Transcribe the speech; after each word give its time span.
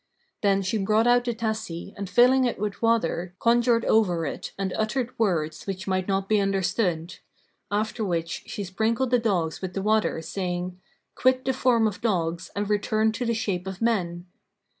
Then 0.41 0.63
she 0.63 0.79
brought 0.79 1.05
out 1.05 1.25
the 1.25 1.33
tasse 1.35 1.93
and 1.95 2.09
filling 2.09 2.43
it 2.45 2.57
with 2.57 2.81
water, 2.81 3.35
conjured 3.37 3.85
over 3.85 4.25
it 4.25 4.51
and 4.57 4.73
uttered 4.73 5.11
words 5.19 5.67
which 5.67 5.85
might 5.85 6.07
not 6.07 6.27
be 6.27 6.39
understood; 6.41 7.17
after 7.69 8.03
which 8.03 8.41
she 8.47 8.63
sprinkled 8.63 9.11
the 9.11 9.19
dogs 9.19 9.61
with 9.61 9.75
the 9.75 9.81
water 9.83 10.19
saying, 10.23 10.81
"Quit 11.13 11.45
the 11.45 11.53
form 11.53 11.85
of 11.85 12.01
dogs 12.01 12.49
and 12.55 12.67
return 12.67 13.11
to 13.11 13.27
the 13.27 13.35
shape 13.35 13.67
of 13.67 13.79
men!" 13.79 14.25